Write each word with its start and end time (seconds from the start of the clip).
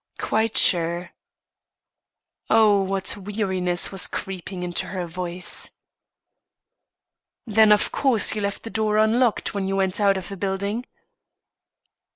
"Quite 0.17 0.57
sure." 0.57 1.11
Oh, 2.49 2.81
what 2.81 3.15
weariness 3.17 3.91
was 3.91 4.07
creeping 4.07 4.63
into 4.63 4.87
her 4.87 5.05
voice! 5.05 5.69
"Then, 7.45 7.71
of 7.71 7.91
course, 7.91 8.33
you 8.33 8.41
left 8.41 8.63
the 8.63 8.71
door 8.71 8.97
unlocked 8.97 9.53
when 9.53 9.67
you 9.67 9.75
went 9.75 9.99
out 9.99 10.17
of 10.17 10.29
the 10.29 10.37
building?" 10.37 10.87